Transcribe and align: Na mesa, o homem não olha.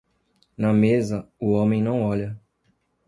Na 0.57 0.73
mesa, 0.73 1.29
o 1.39 1.51
homem 1.51 1.79
não 1.83 2.01
olha. 2.01 2.35